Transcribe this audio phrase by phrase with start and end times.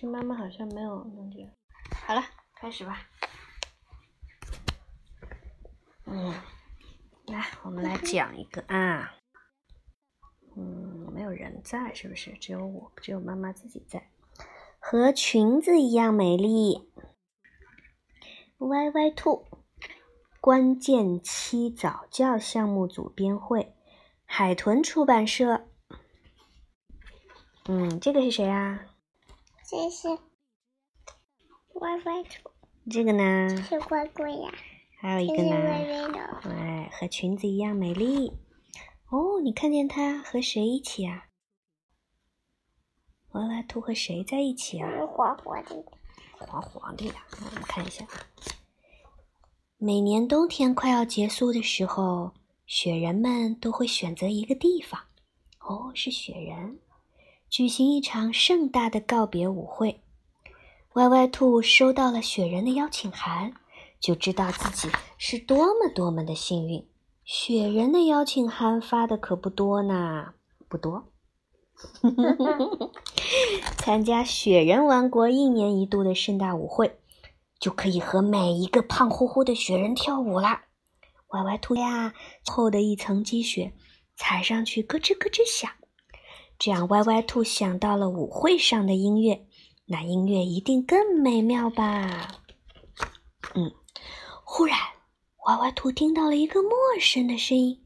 [0.00, 1.48] 这妈妈好像没有弄这个。
[2.06, 2.22] 好了，
[2.54, 3.02] 开始吧。
[6.04, 6.32] 嗯，
[7.26, 9.16] 来，我们来讲一个啊。
[10.56, 12.30] 嗯，没有人在，是不是？
[12.34, 14.08] 只有我，只有妈妈自己在。
[14.78, 16.92] 和裙子一样美丽。
[18.58, 19.48] 歪歪兔，
[20.40, 23.74] 关键期早教项目组编会，
[24.24, 25.66] 海豚出版社。
[27.64, 28.84] 嗯，这个是谁啊？
[29.70, 30.08] 这是
[31.74, 32.50] 歪歪兔。
[32.88, 33.54] 这个呢？
[33.64, 34.50] 是乖乖呀。
[34.98, 35.50] 还有一个呢？
[35.50, 36.18] 微微的。
[36.44, 38.32] 哎，和裙子一样美丽。
[39.10, 41.26] 哦，你看见它和谁一起啊？
[43.32, 44.88] 歪歪兔和谁在一起啊？
[45.06, 45.84] 黄黄的。
[46.38, 48.06] 黄黄的呀，我们看一下。
[49.76, 52.32] 每年冬天快要结束的时候，
[52.64, 54.98] 雪人们都会选择一个地方。
[55.60, 56.80] 哦，是雪人。
[57.50, 60.02] 举行一场盛大的告别舞会。
[60.94, 63.52] 歪歪兔收到了雪人的邀请函，
[64.00, 66.86] 就知道自己是多么多么的幸运。
[67.24, 70.34] 雪人的邀请函发的可不多呢，
[70.68, 71.12] 不多。
[73.78, 76.98] 参加雪人王国一年一度的盛大舞会，
[77.60, 80.64] 就可以和每一个胖乎乎的雪人跳舞啦。
[81.28, 82.14] 歪歪兔呀，
[82.46, 83.72] 厚的一层积雪，
[84.16, 85.70] 踩上去咯吱咯吱响。
[86.58, 89.46] 这样，歪歪兔想到了舞会上的音乐，
[89.86, 92.42] 那音乐一定更美妙吧？
[93.54, 93.72] 嗯，
[94.44, 94.76] 忽然，
[95.46, 97.80] 歪歪兔听到了一个陌生的声音：“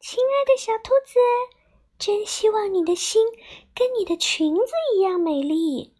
[0.00, 1.14] 亲爱的小兔子，
[1.96, 3.24] 真希望你的心
[3.72, 5.94] 跟你的裙子一样美丽，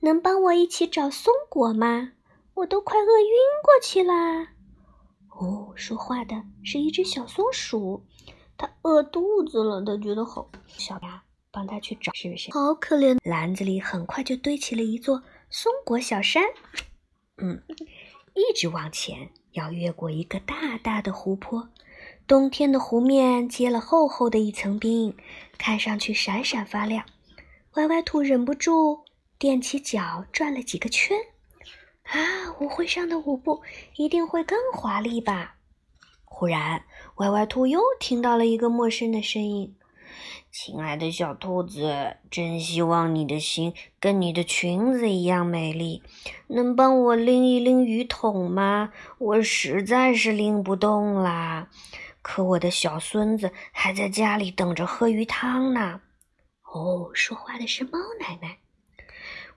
[0.00, 2.12] 能帮我一起找松果吗？
[2.56, 3.30] 我都快饿晕
[3.62, 4.48] 过去啦！”
[5.40, 8.04] 哦，说话的是一只小松鼠，
[8.58, 11.24] 它饿肚子了，它觉得好小呀。
[11.54, 12.52] 帮他去找，是不是？
[12.52, 13.16] 好可怜！
[13.22, 16.42] 篮子里很快就堆起了一座松果小山。
[17.38, 17.62] 嗯，
[18.34, 21.68] 一直往前，要越过一个大大的湖泊。
[22.26, 25.16] 冬天的湖面结了厚厚的一层冰，
[25.56, 27.04] 看上去闪闪发亮。
[27.74, 29.04] 歪歪兔忍不住
[29.38, 31.16] 踮起脚转了几个圈。
[32.04, 33.62] 啊，舞会上的舞步
[33.96, 35.56] 一定会更华丽吧？
[36.24, 36.84] 忽然，
[37.16, 39.74] 歪歪兔又听到了一个陌生的声音。
[40.56, 46.00] 亲爱的小兔子，真希望你的心跟你的裙子一样美丽。
[46.46, 48.92] 能帮我拎一拎鱼桶吗？
[49.18, 51.68] 我实在是拎不动啦。
[52.22, 56.00] 可我的小孙子还在家里等着喝鱼汤呢。
[56.72, 58.58] 哦，说话的是猫奶奶。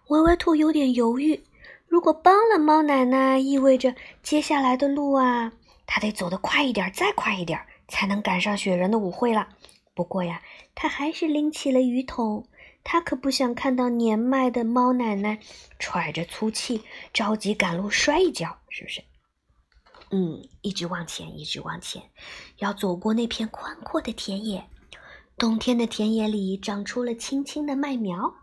[0.08, 1.44] 歪歪兔有点犹豫。
[1.86, 3.94] 如果帮了猫奶奶，意味着
[4.24, 5.54] 接下来的路啊，
[5.86, 9.50] 他得走得快一点，再快一点，才能赶上雪人的舞会了。
[9.98, 10.44] 不过呀，
[10.76, 12.48] 他还是拎起了鱼桶。
[12.84, 15.40] 他可不想看到年迈的猫奶奶
[15.80, 19.04] 喘着粗气，着急赶路摔一跤，是不是？
[20.12, 22.12] 嗯，一直往前，一直往前，
[22.58, 24.70] 要走过那片宽阔的田野。
[25.36, 28.36] 冬天的田野里长出了青青的麦苗，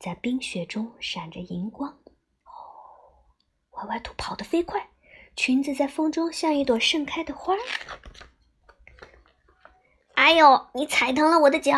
[0.00, 1.92] 在冰雪中闪着银光。
[1.92, 2.50] 哦，
[3.70, 4.90] 歪歪兔跑得飞快，
[5.36, 7.54] 裙子在风中像一朵盛开的花。
[10.26, 10.66] 还有！
[10.72, 11.72] 你踩疼了我的脚。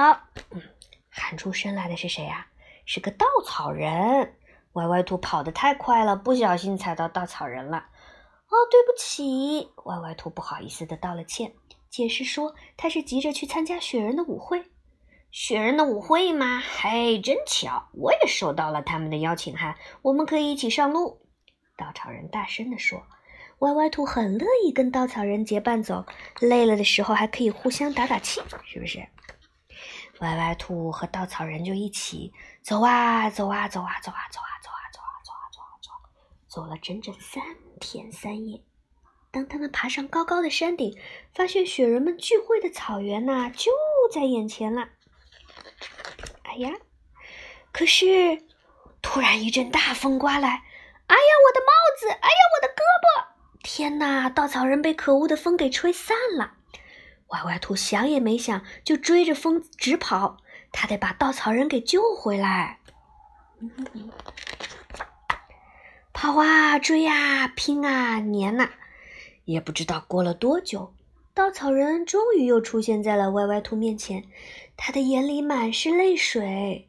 [0.53, 0.63] 嗯，
[1.11, 2.47] 喊出声来的是谁呀？
[2.87, 4.37] 是个稻草人。
[4.73, 7.77] 歪歪兔跑得太快了，不小心踩到稻草人了。
[7.77, 9.71] 哦，对不起。
[9.85, 11.53] 歪歪兔不好意思的道了歉，
[11.91, 14.65] 解释说他是急着去参加雪人的舞会。
[15.31, 16.63] 雪人的舞会吗？
[16.81, 21.21] 嘿，真巧，我也收到了他们的邀请函，我们可以一起上路。
[21.77, 23.03] 稻草人大声地说。
[23.61, 26.07] 歪歪兔很乐意跟稻草人结伴走，
[26.41, 29.07] 累了的时候还可以互相打打气，是不是？
[30.21, 32.33] 歪歪兔和稻草人就一起
[32.63, 35.71] 走啊走啊走啊走啊走啊走啊走啊走啊走啊
[36.49, 37.43] 走，走了整整三
[37.81, 38.63] 天三夜。
[39.31, 40.99] 当他们爬上高高的山顶，
[41.33, 43.71] 发现雪人们聚会的草原呐就
[44.13, 44.89] 在眼前了。
[46.45, 46.73] 哎呀！
[47.71, 48.43] 可是
[49.03, 52.09] 突然一阵大风刮来，哎呀，我的帽子！
[52.09, 52.83] 哎呀，我的胳！
[53.79, 54.29] 天哪！
[54.29, 56.55] 稻草人被可恶的风给吹散了。
[57.29, 60.39] 歪歪兔想也没想，就追着风直跑。
[60.73, 62.81] 他得把稻草人给救回来。
[66.13, 68.71] 跑啊，追啊，拼啊，撵呐！
[69.45, 70.93] 也不知道过了多久，
[71.33, 74.25] 稻草人终于又出现在了歪歪兔面前。
[74.77, 76.89] 他的眼里满是泪水。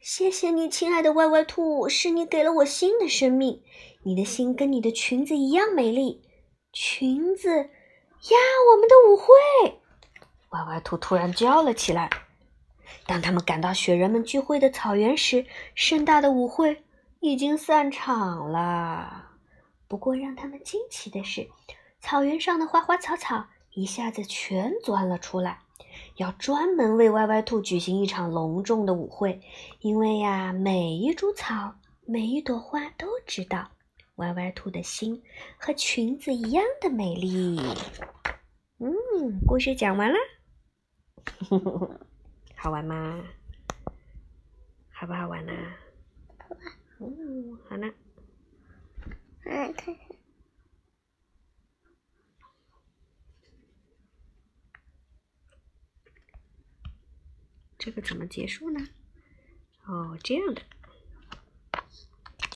[0.00, 3.62] 谢谢你，亲爱的歪歪兔，是你给了我新的生命。
[4.06, 6.20] 你的心跟你的裙子一样美丽，
[6.74, 8.36] 裙子呀，
[8.70, 9.80] 我们的舞会！
[10.50, 12.10] 歪歪兔突然叫了起来。
[13.06, 16.84] 当他们赶到雪人们聚会的草原时，盛大的舞会
[17.20, 19.30] 已经散场了。
[19.88, 21.48] 不过让他们惊奇的是，
[21.98, 25.60] 草原上的花花草草一下子全钻了出来，
[26.16, 29.40] 要专门为歪歪兔举行一场隆重的舞会。
[29.80, 33.70] 因为呀，每一株草、每一朵花都知道，
[34.16, 35.22] 歪歪兔的心
[35.58, 37.58] 和裙子一样的美丽。
[38.78, 40.18] 嗯，故事讲完了，
[42.54, 43.24] 好玩吗？
[44.90, 45.52] 好不好玩呢？
[46.38, 46.60] 好玩。
[47.00, 47.92] 嗯，好呢。
[49.44, 50.06] 嗯，看看。
[57.76, 58.80] 这个怎么结束呢？
[59.86, 60.62] 哦，这样的。